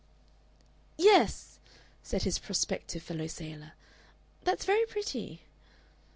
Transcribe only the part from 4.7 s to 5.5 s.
pretty."